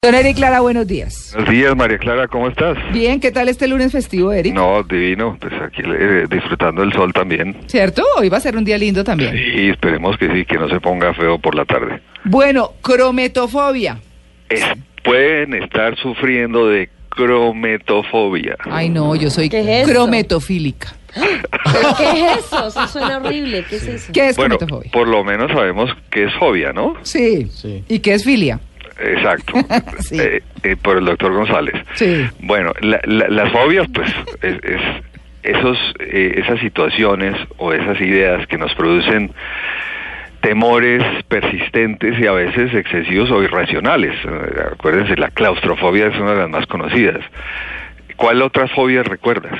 Don 0.00 0.14
Eric 0.14 0.36
Clara, 0.36 0.60
buenos 0.60 0.86
días. 0.86 1.32
Buenos 1.34 1.50
días, 1.52 1.74
María 1.76 1.98
Clara, 1.98 2.28
¿cómo 2.28 2.46
estás? 2.46 2.78
Bien, 2.92 3.18
¿qué 3.18 3.32
tal 3.32 3.48
este 3.48 3.66
lunes 3.66 3.90
festivo, 3.90 4.30
Eric? 4.32 4.54
No, 4.54 4.84
divino, 4.84 5.36
pues 5.40 5.52
aquí 5.60 5.82
eh, 5.84 6.24
disfrutando 6.30 6.82
del 6.82 6.92
sol 6.92 7.12
también. 7.12 7.56
¿Cierto? 7.66 8.04
Hoy 8.16 8.28
va 8.28 8.36
a 8.36 8.40
ser 8.40 8.56
un 8.56 8.62
día 8.64 8.78
lindo 8.78 9.02
también. 9.02 9.32
Sí, 9.32 9.70
esperemos 9.70 10.16
que 10.16 10.32
sí, 10.32 10.44
que 10.44 10.56
no 10.56 10.68
se 10.68 10.78
ponga 10.78 11.12
feo 11.14 11.40
por 11.40 11.56
la 11.56 11.64
tarde. 11.64 12.00
Bueno, 12.22 12.74
crometofobia. 12.80 13.98
Es- 14.48 14.64
pueden 15.02 15.54
estar 15.54 15.96
sufriendo 15.98 16.68
de 16.68 16.88
crometofobia. 17.08 18.54
Ay, 18.70 18.90
no, 18.90 19.16
yo 19.16 19.30
soy 19.30 19.48
¿Qué 19.48 19.62
es 19.62 19.88
eso? 19.88 19.90
crometofílica. 19.92 20.94
¿Pero 21.12 21.96
qué 21.96 22.04
es 22.10 22.38
eso? 22.46 22.68
Eso 22.68 22.86
suena 22.86 23.16
horrible. 23.16 23.64
¿Qué 23.68 23.76
es 23.76 23.82
eso? 23.88 24.12
¿Qué 24.12 24.28
es 24.28 24.36
Bueno, 24.36 24.58
crometofobia? 24.58 24.92
por 24.92 25.08
lo 25.08 25.24
menos 25.24 25.50
sabemos 25.50 25.90
que 26.08 26.22
es 26.26 26.34
fobia, 26.34 26.72
¿no? 26.72 26.94
Sí. 27.02 27.48
¿Y 27.88 27.98
qué 27.98 28.14
es 28.14 28.22
filia? 28.22 28.60
Exacto. 28.98 29.54
Sí. 30.00 30.18
Eh, 30.20 30.42
eh, 30.62 30.76
por 30.76 30.96
el 30.98 31.04
doctor 31.04 31.32
González. 31.32 31.74
Sí. 31.94 32.26
Bueno, 32.40 32.72
la- 32.80 33.00
la- 33.04 33.28
las 33.28 33.52
fobias, 33.52 33.86
pues, 33.92 34.10
es, 34.42 34.54
es- 34.64 35.04
esos, 35.42 35.78
eh, 36.00 36.40
esas 36.44 36.58
situaciones 36.60 37.34
o 37.58 37.72
esas 37.72 38.00
ideas 38.00 38.46
que 38.48 38.58
nos 38.58 38.74
producen 38.74 39.32
temores 40.40 41.02
persistentes 41.26 42.18
y 42.18 42.26
a 42.26 42.32
veces 42.32 42.72
excesivos 42.74 43.30
o 43.30 43.42
irracionales. 43.42 44.14
Acuérdense, 44.72 45.16
la 45.16 45.30
claustrofobia 45.30 46.06
es 46.08 46.16
una 46.18 46.32
de 46.32 46.38
las 46.42 46.50
más 46.50 46.66
conocidas. 46.66 47.20
¿Cuál 48.16 48.42
otras 48.42 48.70
fobias 48.72 49.06
recuerdas? 49.06 49.58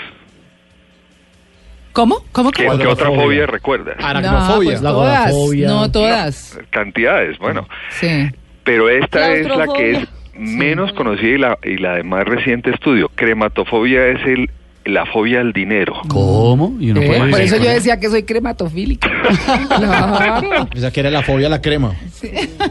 ¿Cómo? 1.93 2.25
¿Cómo 2.33 2.51
que? 2.53 2.62
¿Qué, 2.65 2.79
qué 2.79 2.87
otra 2.87 3.07
fobia 3.11 3.47
recuerdas? 3.47 3.97
Aracnofobia. 4.03 4.51
No, 4.51 4.65
pues 4.65 4.81
todas, 4.83 5.19
agorafobia. 5.27 5.69
no 5.69 5.91
todas. 5.91 6.59
Cantidades, 6.71 7.39
bueno. 7.39 7.67
Sí. 7.91 8.31
Pero 8.69 8.89
esta 8.91 9.35
es 9.35 9.47
la 9.49 9.67
que 9.75 9.91
es 9.93 10.09
menos 10.35 10.93
conocida 10.93 11.29
y 11.35 11.39
la, 11.39 11.59
y 11.65 11.77
la 11.79 11.95
de 11.95 12.03
más 12.03 12.25
reciente 12.27 12.71
estudio. 12.71 13.11
Crematofobia 13.15 14.07
es 14.09 14.21
el, 14.27 14.51
la 14.85 15.07
fobia 15.07 15.41
al 15.41 15.53
dinero. 15.53 15.95
¿Cómo? 16.09 16.77
Y 16.79 16.91
uno 16.91 17.01
Eh, 17.01 17.07
puede 17.07 17.31
por 17.31 17.41
eso 17.41 17.57
yo 17.57 17.71
decía 17.71 17.99
que 17.99 18.09
soy 18.09 18.25
crematofílica. 18.25 19.09
claro. 19.69 20.67
Pensaba 20.71 20.93
que 20.93 21.01
era 21.01 21.11
la 21.11 21.23
fobia 21.23 21.47
a 21.47 21.51
la 21.51 21.61
crema. 21.63 21.95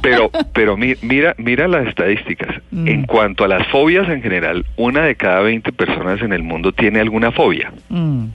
Pero, 0.02 0.30
pero 0.53 0.78
mi- 0.78 0.95
mira, 1.02 1.34
mira 1.38 1.68
las 1.68 1.88
estadísticas. 1.88 2.56
Mm. 2.72 2.88
En 2.88 3.03
cuanto 3.06 3.44
a 3.44 3.48
las 3.48 3.68
fobias 3.68 4.08
en 4.09 4.22
general, 4.22 4.66
una 4.75 5.02
de 5.03 5.16
cada 5.16 5.42
20 5.42 5.72
personas 5.73 6.22
en 6.22 6.34
el 6.34 6.44
mundo 6.44 6.72
tiene 6.72 7.00
alguna 7.00 7.31
fobia. 7.31 7.72
Mm. 7.90 8.25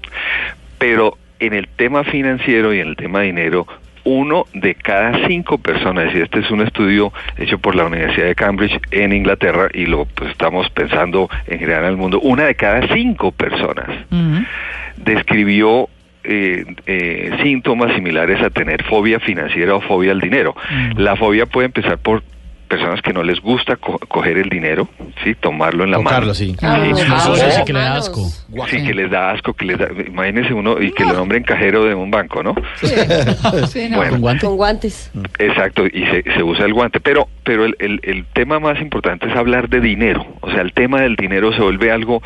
Pero 0.78 1.16
en 1.38 1.54
el 1.54 1.68
tema 1.68 2.04
financiero 2.04 2.74
y 2.74 2.80
en 2.80 2.88
el 2.88 2.96
tema 2.96 3.20
dinero, 3.22 3.66
uno 4.04 4.46
de 4.52 4.74
cada 4.74 5.26
cinco 5.26 5.58
personas, 5.58 6.14
y 6.14 6.20
este 6.20 6.40
es 6.40 6.50
un 6.50 6.62
estudio 6.62 7.12
hecho 7.36 7.58
por 7.58 7.74
la 7.74 7.84
Universidad 7.84 8.26
de 8.26 8.34
Cambridge 8.34 8.80
en 8.90 9.12
Inglaterra, 9.12 9.68
y 9.72 9.86
lo 9.86 10.06
pues, 10.06 10.30
estamos 10.30 10.68
pensando 10.70 11.28
en 11.46 11.58
general 11.58 11.84
en 11.84 11.90
el 11.90 11.96
mundo, 11.96 12.20
una 12.20 12.44
de 12.44 12.54
cada 12.54 12.92
cinco 12.94 13.32
personas 13.32 13.88
describió 14.96 15.88
eh, 16.24 16.64
eh, 16.86 17.36
síntomas 17.42 17.94
similares 17.94 18.40
a 18.42 18.50
tener 18.50 18.84
fobia 18.84 19.18
financiera 19.20 19.74
o 19.74 19.80
fobia 19.80 20.12
al 20.12 20.20
dinero. 20.20 20.54
La 20.96 21.16
fobia 21.16 21.46
puede 21.46 21.66
empezar 21.66 21.98
por 21.98 22.22
personas 22.72 23.02
que 23.02 23.12
no 23.12 23.22
les 23.22 23.38
gusta 23.40 23.76
co- 23.76 23.98
coger 24.08 24.38
el 24.38 24.48
dinero, 24.48 24.88
sí, 25.22 25.34
tomarlo 25.34 25.84
en 25.84 25.90
la 25.90 25.98
Tocarlo, 25.98 26.20
mano. 26.28 26.34
sí. 26.34 26.56
Ah, 26.62 26.80
Sí. 26.82 26.90
no, 27.06 27.14
Ah, 27.14 27.20
sí 27.50 27.64
que 27.66 27.72
le 27.74 27.78
da 27.80 27.96
asco. 27.96 28.20
Sí, 28.70 28.82
que 28.86 28.94
les 28.94 29.10
da 29.10 29.30
asco, 29.32 29.52
que 29.52 29.64
les 29.66 29.78
da, 29.78 29.88
imagínense 30.06 30.54
uno 30.54 30.80
y 30.80 30.90
que 30.92 31.04
lo 31.04 31.12
nombren 31.12 31.42
cajero 31.42 31.84
de 31.84 31.94
un 31.94 32.10
banco, 32.10 32.42
¿no? 32.42 32.54
Sí. 32.76 32.86
Sí, 33.68 33.88
no. 33.90 33.98
Bueno. 33.98 34.12
¿Con 34.12 34.20
guante? 34.22 34.46
Con 34.46 34.56
guantes. 34.56 35.10
Exacto, 35.38 35.84
y 35.86 36.04
se, 36.06 36.22
se 36.34 36.42
usa 36.42 36.64
el 36.64 36.72
guante. 36.72 36.98
Pero, 37.00 37.28
pero 37.44 37.66
el, 37.66 37.76
el- 37.78 38.00
el 38.04 38.24
tema 38.32 38.58
más 38.58 38.80
importante 38.80 39.26
es 39.28 39.36
hablar 39.36 39.68
de 39.68 39.80
dinero. 39.80 40.26
O 40.40 40.50
sea, 40.50 40.62
el 40.62 40.72
tema 40.72 41.00
del 41.02 41.16
dinero 41.16 41.52
se 41.52 41.60
vuelve 41.60 41.90
algo 41.92 42.22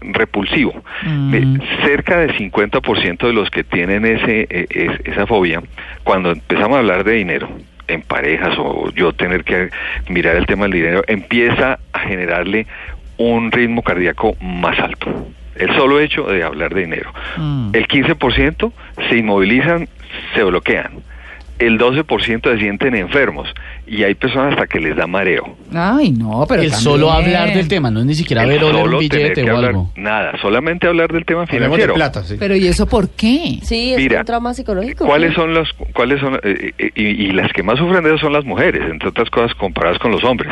repulsivo. 0.00 0.72
Mm. 1.04 1.34
Eh, 1.34 1.58
Cerca 1.84 2.18
del 2.18 2.34
50% 2.36 3.26
de 3.26 3.32
los 3.32 3.50
que 3.50 3.62
tienen 3.64 4.06
ese, 4.06 4.46
eh, 4.48 4.66
es- 4.70 5.00
esa 5.12 5.26
fobia, 5.26 5.62
cuando 6.04 6.30
empezamos 6.30 6.76
a 6.76 6.78
hablar 6.80 7.04
de 7.04 7.12
dinero, 7.12 7.48
en 7.88 8.02
parejas 8.02 8.56
o 8.58 8.90
yo 8.90 9.12
tener 9.12 9.44
que 9.44 9.70
mirar 10.08 10.36
el 10.36 10.46
tema 10.46 10.64
del 10.64 10.72
dinero, 10.72 11.02
empieza 11.06 11.78
a 11.92 11.98
generarle 12.00 12.66
un 13.18 13.52
ritmo 13.52 13.82
cardíaco 13.82 14.36
más 14.40 14.78
alto. 14.78 15.28
El 15.56 15.74
solo 15.76 16.00
hecho 16.00 16.24
de 16.24 16.42
hablar 16.42 16.74
de 16.74 16.80
dinero. 16.82 17.12
Mm. 17.36 17.70
El 17.74 17.86
15% 17.86 18.72
se 19.08 19.16
inmovilizan, 19.16 19.88
se 20.34 20.42
bloquean. 20.44 21.02
El 21.66 21.78
12% 21.78 22.50
se 22.52 22.58
sienten 22.58 22.94
enfermos 22.94 23.48
y 23.86 24.02
hay 24.04 24.14
personas 24.14 24.52
hasta 24.52 24.66
que 24.66 24.80
les 24.80 24.96
da 24.96 25.06
mareo. 25.06 25.56
Ay, 25.74 26.10
no, 26.10 26.44
pero 26.48 26.62
el 26.62 26.70
también. 26.70 26.72
solo 26.72 27.10
hablar 27.12 27.52
del 27.54 27.68
tema, 27.68 27.90
no 27.90 28.00
es 28.00 28.06
ni 28.06 28.14
siquiera 28.14 28.42
El 28.42 28.48
ver 28.48 28.64
oler 28.64 28.82
solo 28.82 28.98
un 28.98 29.08
tener 29.08 29.22
billete 29.28 29.44
que 29.44 29.50
o 29.50 29.56
hablar- 29.56 29.70
algo. 29.70 29.92
Nada, 29.96 30.32
solamente 30.40 30.86
hablar 30.86 31.12
del 31.12 31.24
tema 31.24 31.42
de 31.42 31.46
financiero. 31.48 31.94
plata, 31.94 32.22
sí. 32.24 32.36
Pero 32.38 32.56
¿y 32.56 32.66
eso 32.66 32.86
por 32.86 33.10
qué? 33.10 33.58
Sí, 33.62 33.92
es 33.92 33.98
Mira, 33.98 34.20
un 34.20 34.24
trauma 34.26 34.54
psicológico. 34.54 35.06
¿Cuáles 35.06 35.34
son 35.34 35.54
los, 35.54 35.72
cuáles 35.92 36.20
son, 36.20 36.34
eh, 36.42 36.72
eh, 36.78 36.90
y, 36.94 37.02
y 37.04 37.32
las 37.32 37.52
que 37.52 37.62
más 37.62 37.78
sufren 37.78 38.02
de 38.02 38.10
eso 38.10 38.18
son 38.18 38.32
las 38.32 38.44
mujeres, 38.44 38.82
entre 38.90 39.08
otras 39.08 39.30
cosas 39.30 39.54
comparadas 39.54 39.98
con 39.98 40.10
los 40.10 40.24
hombres? 40.24 40.50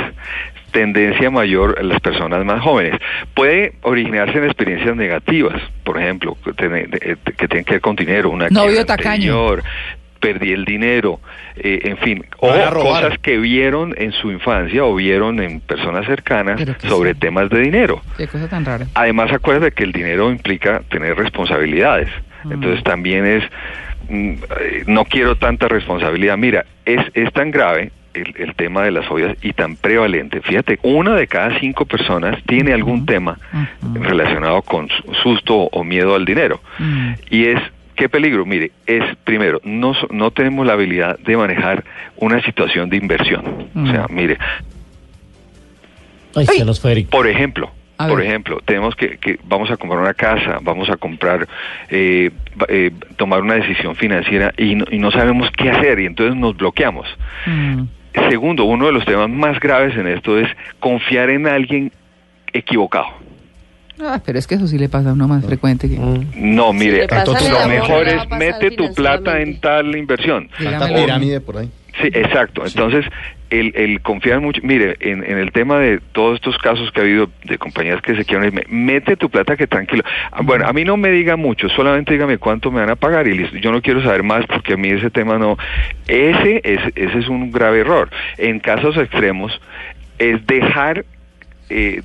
Tendencia 0.73 1.31
mayor 1.31 1.79
en 1.81 1.89
las 1.89 1.99
personas 2.01 2.45
más 2.45 2.63
jóvenes. 2.63 2.95
Puede 3.35 3.73
originarse 3.83 4.39
en 4.39 4.45
experiencias 4.45 4.95
negativas, 4.95 5.61
por 5.83 6.01
ejemplo, 6.01 6.37
que, 6.45 6.53
tiene- 6.53 6.87
eh, 7.01 7.17
que 7.37 7.49
tienen 7.49 7.65
que 7.65 7.73
ver 7.73 7.81
con 7.81 7.97
dinero, 7.97 8.31
una 8.31 8.49
Novio 8.51 8.87
tacaño. 8.87 9.11
anterior, 9.49 9.65
perdí 10.21 10.53
el 10.53 10.65
dinero, 10.65 11.19
eh, 11.57 11.81
en 11.85 11.97
fin, 11.99 12.25
o 12.39 12.49
cosas 12.83 13.19
que 13.19 13.39
vieron 13.39 13.95
en 13.99 14.13
su 14.13 14.31
infancia 14.31 14.85
o 14.85 14.95
vieron 14.95 15.41
en 15.41 15.61
personas 15.61 16.07
cercanas 16.07 16.61
sobre 16.87 17.15
temas 17.15 17.49
de 17.51 17.61
dinero. 17.61 18.03
Qué 18.17 18.29
cosa 18.29 18.49
tan 18.49 18.65
rara. 18.65 18.87
Además, 18.95 19.33
acuérdate 19.33 19.73
que 19.73 19.85
el 19.85 19.93
dinero 19.93 20.31
implica 20.31 20.83
tener 20.91 21.17
responsabilidades. 21.17 22.09
Mm. 22.45 22.53
Entonces 22.53 22.85
también 22.85 23.27
es, 23.27 23.45
mm, 24.09 24.31
eh, 24.61 24.85
no 24.87 25.05
quiero 25.07 25.37
tanta 25.37 25.69
responsabilidad. 25.69 26.37
Mira, 26.37 26.65
es, 26.85 27.01
es 27.15 27.33
tan 27.33 27.51
grave 27.51 27.91
el, 28.15 28.35
el 28.39 28.55
tema 28.57 28.83
de 28.83 28.91
las 28.91 29.07
fobias 29.07 29.37
y 29.43 29.53
tan 29.53 29.77
prevalente. 29.77 30.41
Fíjate, 30.43 30.79
una 30.83 31.15
de 31.15 31.27
cada 31.29 31.59
cinco 31.61 31.85
personas 31.87 32.37
tiene 32.47 32.73
algún 32.73 33.07
tema 33.07 33.39
relacionado 33.95 34.63
con 34.63 34.89
su- 34.89 35.15
susto 35.23 35.55
o 35.73 35.85
miedo 35.85 36.15
al 36.15 36.25
dinero. 36.25 36.61
Mm. 36.79 37.13
Y 37.31 37.45
es, 37.47 37.61
¿qué 38.01 38.09
peligro? 38.09 38.47
Mire, 38.47 38.73
es 38.87 39.05
primero, 39.25 39.61
no, 39.63 39.93
no 40.11 40.31
tenemos 40.31 40.67
la 40.67 40.73
habilidad 40.73 41.19
de 41.19 41.37
manejar 41.37 41.85
una 42.17 42.43
situación 42.43 42.89
de 42.89 42.97
inversión. 42.97 43.69
O 43.77 43.87
sea, 43.87 44.07
Mm. 44.09 44.15
mire, 44.15 44.39
Ay, 46.35 46.47
se 46.47 46.65
los 46.65 46.81
fue 46.81 46.93
Eric. 46.93 47.09
por 47.11 47.27
ejemplo, 47.29 47.71
por 47.99 48.23
ejemplo, 48.23 48.59
tenemos 48.65 48.97
que, 48.97 49.19
que 49.19 49.39
vamos 49.45 49.71
a 49.71 49.77
comprar 49.77 50.01
una 50.01 50.15
casa, 50.15 50.59
vamos 50.63 50.89
a 50.89 50.97
comprar, 50.97 51.47
eh, 51.91 52.31
eh, 52.69 52.91
tomar 53.17 53.43
una 53.43 53.55
decisión 53.57 53.95
financiera 53.95 54.55
y 54.57 54.75
no, 54.77 54.87
y 54.91 54.99
no 54.99 55.11
sabemos 55.11 55.51
qué 55.51 55.69
hacer 55.71 56.01
y 56.01 56.07
entonces 56.07 56.35
nos 56.35 56.57
bloqueamos. 56.57 57.07
Mm. 57.45 57.83
Segundo, 58.31 58.65
uno 58.65 58.87
de 58.87 58.93
los 58.93 59.05
temas 59.05 59.29
más 59.29 59.61
graves 59.61 59.95
en 59.99 60.07
esto 60.07 60.39
es 60.39 60.49
confiar 60.79 61.29
en 61.29 61.47
alguien 61.47 61.93
equivocado. 62.55 63.09
Ah, 64.03 64.21
pero 64.25 64.39
es 64.39 64.47
que 64.47 64.55
eso 64.55 64.67
sí 64.67 64.79
le 64.79 64.89
pasa 64.89 65.11
a 65.11 65.13
uno 65.13 65.29
más 65.29 65.45
frecuente 65.45 65.89
que... 65.89 65.97
No, 66.37 66.73
mire, 66.73 67.07
lo 67.09 67.69
mejor 67.69 68.09
es 68.09 68.29
mete 68.31 68.71
tu 68.73 68.93
plata 68.95 69.41
en 69.41 69.61
tal 69.61 69.95
inversión. 69.97 70.49
Pirámide 70.59 71.41
por 71.41 71.59
ahí. 71.59 71.71
Sí, 72.01 72.09
exacto. 72.15 72.63
Entonces, 72.65 73.05
el, 73.51 73.73
el 73.77 74.01
confiar 74.01 74.41
mucho, 74.41 74.61
mire, 74.63 74.97
en, 75.01 75.25
en 75.25 75.39
el 75.39 75.53
tema 75.53 75.79
de 75.79 76.01
todos 76.13 76.37
estos 76.37 76.57
casos 76.59 76.91
que 76.93 77.01
ha 77.01 77.03
habido 77.03 77.29
de 77.45 77.59
compañías 77.59 78.01
que 78.01 78.15
se 78.15 78.25
quieren 78.25 78.47
irme, 78.47 78.63
mete 78.69 79.17
tu 79.17 79.29
plata 79.29 79.57
que 79.57 79.67
tranquilo. 79.67 80.03
Ah, 80.31 80.41
Bueno, 80.43 80.67
a 80.67 80.73
mí 80.73 80.85
no 80.85 80.97
me 80.97 81.11
diga 81.11 81.37
mucho, 81.37 81.69
solamente 81.69 82.13
dígame 82.13 82.39
cuánto 82.39 82.71
me 82.71 82.81
van 82.81 82.91
a 82.91 82.97
pagar 82.97 83.27
y 83.27 83.35
listo. 83.37 83.57
Yo 83.59 83.73
no 83.73 83.83
quiero 83.83 84.03
saber 84.03 84.23
más 84.23 84.47
porque 84.47 84.75
a 84.75 84.77
mí 84.77 84.89
ese 84.89 85.11
tema 85.11 85.37
no. 85.37 85.59
Ese 86.07 86.61
es, 86.65 86.81
ese 86.95 87.19
es 87.19 87.29
un 87.29 87.51
grave 87.51 87.81
error. 87.81 88.09
En 88.39 88.61
casos 88.61 88.97
extremos, 88.97 89.61
es 90.19 90.47
dejar 90.47 91.05
eh, 91.71 92.03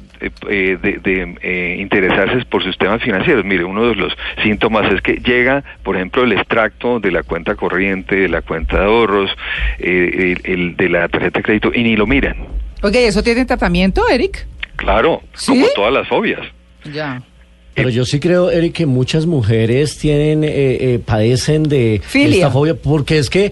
eh, 0.50 0.78
de, 0.82 1.00
de, 1.00 1.36
eh, 1.42 1.78
interesarse 1.80 2.46
por 2.46 2.64
sus 2.64 2.78
temas 2.78 3.02
financieros. 3.02 3.44
Mire, 3.44 3.64
uno 3.64 3.88
de 3.90 3.96
los 3.96 4.14
síntomas 4.44 4.92
es 4.94 5.02
que 5.02 5.16
llega, 5.16 5.64
por 5.84 5.96
ejemplo, 5.96 6.24
el 6.24 6.34
extracto 6.34 7.00
de 7.00 7.12
la 7.12 7.24
cuenta 7.24 7.56
corriente, 7.56 8.16
de 8.16 8.30
la 8.30 8.42
cuenta 8.42 8.80
de 8.80 8.86
ahorros, 8.86 9.32
eh, 9.80 10.36
el, 10.46 10.52
el 10.52 10.76
de 10.78 10.90
la 10.90 11.08
tarjeta 11.10 11.40
de 11.40 11.44
crédito 11.44 11.72
y 11.74 11.84
ni 11.84 11.96
lo 11.96 12.08
miran. 12.08 12.38
Oye, 12.82 13.02
¿y 13.02 13.06
¿eso 13.06 13.24
tiene 13.24 13.46
tratamiento, 13.46 14.08
Eric? 14.10 14.46
Claro, 14.76 15.22
¿Sí? 15.34 15.48
como 15.52 15.68
todas 15.76 15.94
las 15.94 16.08
fobias. 16.08 16.42
Ya. 16.94 17.22
Pero 17.74 17.90
yo 17.90 18.06
sí 18.06 18.20
creo, 18.22 18.50
Eric, 18.52 18.74
que 18.74 18.86
muchas 18.86 19.26
mujeres 19.26 19.98
tienen, 19.98 20.46
eh, 20.46 20.50
eh, 20.54 21.00
padecen 21.06 21.64
de 21.64 22.02
Filia. 22.06 22.36
esta 22.38 22.52
fobia, 22.52 22.76
porque 22.76 23.18
es 23.18 23.30
que 23.30 23.52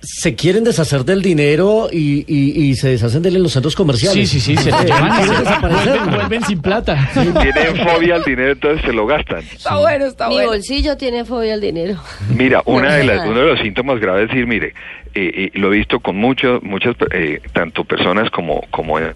se 0.00 0.34
quieren 0.36 0.62
deshacer 0.62 1.04
del 1.04 1.22
dinero 1.22 1.88
y, 1.92 2.24
y- 2.28 2.68
y 2.70 2.74
se 2.76 2.88
deshacen 2.90 3.20
de 3.22 3.30
él 3.30 3.36
en 3.36 3.42
los 3.42 3.52
centros 3.52 3.72
Sí, 3.72 3.76
comerciales. 3.76 4.28
sí, 4.30 4.38
sí, 4.40 4.56
se 4.56 4.68
Eh, 4.70 4.72
lo 4.72 4.82
llevan 4.84 5.60
vuelven, 5.60 6.10
vuelven 6.10 6.44
sin 6.44 6.60
plata. 6.62 7.08
Tienen 7.12 7.76
fobia 7.84 8.14
al 8.14 8.22
dinero, 8.22 8.52
entonces 8.52 8.80
se 8.84 8.92
lo 8.92 9.06
gastan. 9.06 9.40
Está 9.40 9.76
bueno, 9.78 10.06
está 10.06 10.28
Mi 10.28 10.34
bueno. 10.34 10.50
bolsillo 10.50 10.96
tiene 10.96 11.24
fobia 11.24 11.54
al 11.54 11.60
dinero. 11.60 11.96
Mira, 12.36 12.62
una 12.64 12.94
de 12.94 13.04
las, 13.04 13.26
uno 13.26 13.40
de 13.40 13.46
los 13.46 13.60
síntomas 13.60 13.98
graves 13.98 14.24
es 14.24 14.28
decir, 14.30 14.46
mire, 14.46 14.68
eh, 15.14 15.30
eh, 15.34 15.50
lo 15.54 15.72
he 15.72 15.78
visto 15.78 15.98
con 15.98 16.16
muchos, 16.16 16.62
muchas, 16.62 16.94
eh, 17.12 17.40
tanto 17.52 17.82
personas 17.84 18.30
como, 18.30 18.60
como 18.70 19.00
eh, 19.00 19.14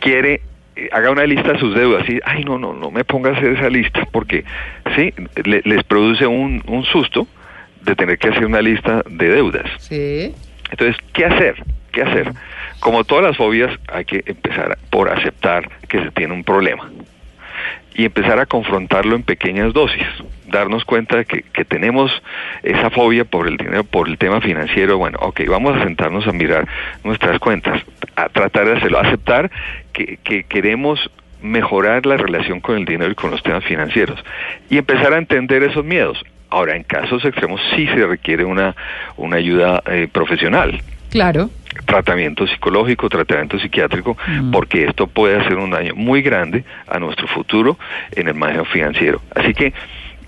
quiere, 0.00 0.42
eh, 0.76 0.88
haga 0.92 1.10
una 1.10 1.24
lista 1.24 1.52
de 1.52 1.58
sus 1.58 1.74
deudas 1.74 2.06
y, 2.08 2.18
ay, 2.24 2.44
no, 2.44 2.58
no, 2.58 2.74
no 2.74 2.90
me 2.90 3.04
ponga 3.04 3.30
a 3.30 3.32
hacer 3.36 3.52
esa 3.56 3.70
lista, 3.70 4.06
porque, 4.12 4.44
sí, 4.96 5.12
le- 5.44 5.62
les 5.64 5.82
produce 5.84 6.26
un, 6.26 6.62
un 6.66 6.84
susto 6.84 7.26
de 7.84 7.94
tener 7.96 8.18
que 8.18 8.28
hacer 8.28 8.46
una 8.46 8.62
lista 8.62 9.02
de 9.08 9.28
deudas. 9.28 9.70
Sí. 9.78 10.34
Entonces, 10.70 10.96
¿qué 11.12 11.26
hacer? 11.26 11.62
¿Qué 11.92 12.02
hacer? 12.02 12.32
Como 12.80 13.04
todas 13.04 13.24
las 13.24 13.36
fobias, 13.36 13.70
hay 13.88 14.04
que 14.04 14.22
empezar 14.26 14.78
por 14.90 15.08
aceptar 15.08 15.68
que 15.88 16.02
se 16.02 16.10
tiene 16.10 16.34
un 16.34 16.44
problema 16.44 16.90
y 17.94 18.04
empezar 18.04 18.40
a 18.40 18.46
confrontarlo 18.46 19.14
en 19.14 19.22
pequeñas 19.22 19.72
dosis, 19.72 20.06
darnos 20.48 20.84
cuenta 20.84 21.18
de 21.18 21.24
que, 21.24 21.42
que 21.42 21.64
tenemos 21.64 22.10
esa 22.62 22.90
fobia 22.90 23.24
por 23.24 23.46
el 23.46 23.56
dinero, 23.56 23.84
por 23.84 24.08
el 24.08 24.18
tema 24.18 24.40
financiero, 24.40 24.98
bueno, 24.98 25.18
ok, 25.22 25.42
vamos 25.48 25.76
a 25.76 25.84
sentarnos 25.84 26.26
a 26.26 26.32
mirar 26.32 26.66
nuestras 27.04 27.38
cuentas, 27.38 27.80
a 28.16 28.28
tratar 28.28 28.66
de 28.66 28.76
hacerlo, 28.78 28.98
aceptar 28.98 29.50
que, 29.92 30.18
que 30.24 30.44
queremos 30.44 31.08
mejorar 31.40 32.06
la 32.06 32.16
relación 32.16 32.60
con 32.60 32.76
el 32.76 32.84
dinero 32.84 33.12
y 33.12 33.14
con 33.14 33.30
los 33.30 33.42
temas 33.42 33.64
financieros 33.64 34.18
y 34.70 34.78
empezar 34.78 35.12
a 35.12 35.18
entender 35.18 35.62
esos 35.62 35.84
miedos. 35.84 36.24
Ahora, 36.54 36.76
en 36.76 36.84
casos 36.84 37.24
extremos 37.24 37.60
sí 37.74 37.84
se 37.88 38.06
requiere 38.06 38.44
una, 38.44 38.76
una 39.16 39.38
ayuda 39.38 39.82
eh, 39.86 40.06
profesional, 40.10 40.80
Claro. 41.10 41.50
tratamiento 41.84 42.46
psicológico, 42.46 43.08
tratamiento 43.08 43.58
psiquiátrico, 43.58 44.16
porque 44.52 44.84
esto 44.84 45.08
puede 45.08 45.36
hacer 45.36 45.56
un 45.56 45.70
daño 45.70 45.96
muy 45.96 46.22
grande 46.22 46.64
a 46.86 47.00
nuestro 47.00 47.26
futuro 47.26 47.76
en 48.12 48.28
el 48.28 48.34
manejo 48.34 48.66
financiero. 48.66 49.20
Así 49.34 49.52
que 49.52 49.72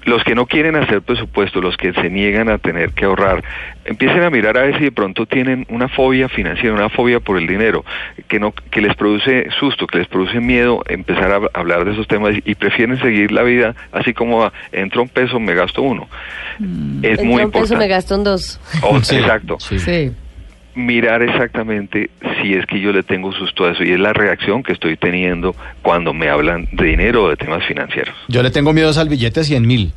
los 0.07 0.25
que 0.25 0.35
no 0.35 0.47
quieren 0.47 0.77
hacer 0.77 1.03
presupuesto, 1.03 1.61
los 1.61 1.77
que 1.77 1.93
se 1.93 2.09
niegan 2.09 2.49
a 2.49 2.59
tener 2.59 2.91
que 2.93 3.05
ahorrar, 3.05 3.43
empiecen 3.85 4.23
a 4.23 4.31
mirar 4.31 4.57
a 4.57 4.63
ver 4.63 4.79
si 4.79 4.85
de 4.85 4.93
pronto 4.93 5.27
tienen 5.27 5.67
una 5.69 5.89
fobia 5.89 6.29
financiera, 6.29 6.75
una 6.75 6.89
fobia 6.89 7.21
por 7.21 7.37
el 7.37 7.47
dinero, 7.47 7.85
que 8.29 8.39
no 8.39 8.53
que 8.53 8.81
les 8.81 8.95
produce 8.97 9.49
susto, 9.59 9.87
que 9.87 9.99
les 9.99 10.07
produce 10.09 10.41
miedo 10.41 10.83
empezar 10.89 11.33
a 11.33 11.59
hablar 11.59 11.85
de 11.85 11.93
esos 11.93 12.07
temas 12.07 12.35
y 12.45 12.55
prefieren 12.55 12.99
seguir 13.01 13.33
la 13.33 13.43
vida 13.43 13.75
así 13.93 14.15
como 14.15 14.39
va, 14.39 14.53
entra 14.73 15.01
un 15.03 15.09
peso, 15.09 15.39
me 15.41 15.55
gasto 15.55 15.83
uno. 15.83 16.09
Es 16.59 16.63
muy 16.63 17.03
Entra 17.03 17.21
un 17.21 17.21
peso, 17.21 17.77
me 17.77 17.85
importante. 17.85 17.89
gasto 17.89 18.15
en 18.15 18.25
dos. 18.25 18.61
Oh, 18.83 19.01
Sí, 19.03 19.17
exacto 19.17 19.57
sí. 19.61 19.79
Sí. 19.79 20.13
Mirar 20.77 21.23
exactamente 21.23 22.11
si 22.41 22.55
es 22.55 22.67
que 22.67 22.81
yo 22.81 22.93
le 22.93 23.03
tengo 23.03 23.33
susto 23.33 23.65
a 23.65 23.73
eso 23.73 23.83
y 23.83 23.93
es 23.93 23.99
la 23.99 24.13
reacción 24.13 24.63
que 24.63 24.73
estoy 24.73 24.97
teniendo 24.97 25.57
cuando 25.83 26.13
me 26.13 26.29
hablan 26.29 26.69
de 26.73 26.87
dinero 26.87 27.25
o 27.25 27.29
de 27.31 27.37
temas 27.37 27.65
financieros. 27.67 28.15
Yo 28.29 28.43
le 28.43 28.51
tengo 28.51 28.73
miedo 28.73 28.93
al 28.97 29.09
billete 29.09 29.41
de 29.41 29.47
100 29.47 29.67
mil. 29.67 29.93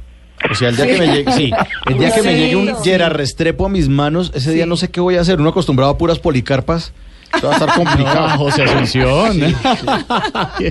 O 0.49 0.55
sea, 0.55 0.69
el 0.69 0.77
día 0.77 0.87
que 0.87 0.97
me 0.97 1.07
llegue, 1.07 1.31
sí, 1.33 1.51
el 1.87 1.97
día 1.97 2.11
que 2.15 2.23
me 2.23 2.37
llegue 2.37 2.55
un 2.55 2.71
sí. 2.81 2.97
Restrepo 2.97 3.65
a 3.65 3.69
mis 3.69 3.89
manos, 3.89 4.31
ese 4.33 4.53
día 4.53 4.65
no 4.65 4.77
sé 4.77 4.89
qué 4.89 5.01
voy 5.01 5.17
a 5.17 5.21
hacer. 5.21 5.39
Uno 5.39 5.49
acostumbrado 5.49 5.91
a 5.91 5.97
puras 5.97 6.19
policarpas, 6.19 6.93
eso 7.37 7.47
va 7.47 7.53
a 7.53 7.57
estar 7.57 7.75
complicado. 7.75 8.27
No, 8.29 8.37
José 8.37 8.63
Asunción. 8.63 9.39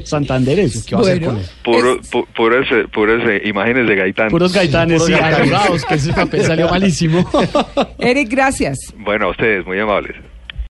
Santanderes. 0.04 0.84
¿Qué 0.84 0.94
va 0.94 1.00
a 1.00 1.04
hacer 1.04 1.18
Bueno. 1.20 1.32
con 1.34 1.40
él? 1.42 1.46
Puro, 1.64 1.92
Es- 2.00 2.10
pu- 2.10 2.26
eh, 3.28 3.42
imágenes 3.46 3.86
de 3.88 3.94
Gaitán. 3.96 4.28
Puros 4.28 4.52
gaitanes, 4.52 5.02
puros 5.02 5.06
sí, 5.06 5.12
gaitanes. 5.12 5.38
arrugados, 5.52 5.84
que 5.84 5.94
ese 5.94 6.12
papel 6.12 6.42
salió 6.44 6.68
malísimo. 6.68 7.28
Eric, 7.98 8.28
gracias. 8.30 8.78
Bueno, 8.96 9.26
a 9.26 9.30
ustedes, 9.30 9.64
muy 9.66 9.78
amables. 9.78 10.16